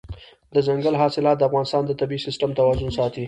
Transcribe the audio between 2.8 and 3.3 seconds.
ساتي.